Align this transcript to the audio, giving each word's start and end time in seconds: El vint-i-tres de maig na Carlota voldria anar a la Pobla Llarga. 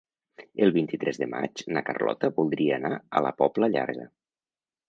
El 0.67 0.71
vint-i-tres 0.77 1.19
de 1.23 1.27
maig 1.33 1.63
na 1.77 1.85
Carlota 1.91 2.31
voldria 2.39 2.81
anar 2.81 2.93
a 3.21 3.25
la 3.27 3.33
Pobla 3.43 3.71
Llarga. 3.75 4.09